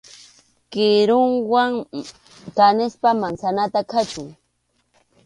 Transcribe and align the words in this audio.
Kiruwan 0.71 1.71
kanispa 2.57 3.09
mansanata 3.21 3.79
khachuy. 3.91 4.29